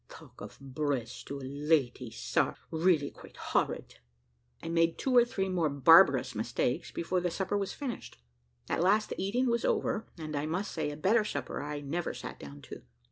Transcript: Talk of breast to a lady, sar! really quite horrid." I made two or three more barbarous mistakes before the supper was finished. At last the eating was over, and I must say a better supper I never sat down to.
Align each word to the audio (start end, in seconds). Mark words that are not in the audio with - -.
Talk 0.09 0.41
of 0.41 0.57
breast 0.59 1.27
to 1.27 1.37
a 1.37 1.41
lady, 1.45 2.09
sar! 2.09 2.55
really 2.71 3.11
quite 3.11 3.37
horrid." 3.37 3.99
I 4.59 4.67
made 4.69 4.97
two 4.97 5.15
or 5.15 5.23
three 5.25 5.47
more 5.47 5.69
barbarous 5.69 6.33
mistakes 6.33 6.89
before 6.89 7.21
the 7.21 7.29
supper 7.29 7.55
was 7.55 7.73
finished. 7.73 8.17
At 8.67 8.81
last 8.81 9.09
the 9.09 9.21
eating 9.21 9.45
was 9.45 9.63
over, 9.63 10.07
and 10.17 10.35
I 10.35 10.47
must 10.47 10.71
say 10.71 10.89
a 10.89 10.97
better 10.97 11.23
supper 11.23 11.61
I 11.61 11.81
never 11.81 12.15
sat 12.15 12.39
down 12.39 12.63
to. 12.63 12.81